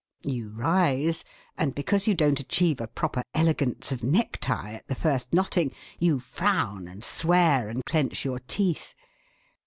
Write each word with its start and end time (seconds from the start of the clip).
You 0.23 0.49
rise, 0.49 1.23
and 1.59 1.75
because 1.75 2.07
you 2.07 2.15
don't 2.15 2.39
achieve 2.39 2.81
a 2.81 2.87
proper 2.87 3.21
elegance 3.35 3.91
of 3.91 4.01
necktie 4.01 4.71
at 4.73 4.87
the 4.87 4.95
first 4.95 5.31
knotting, 5.31 5.75
you 5.99 6.19
frown 6.19 6.87
and 6.87 7.03
swear 7.05 7.69
and 7.69 7.85
clench 7.85 8.25
your 8.25 8.39
teeth! 8.39 8.95